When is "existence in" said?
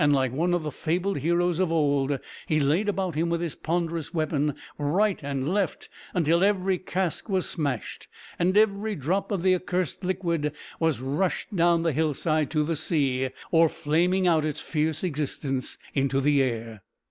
15.03-16.07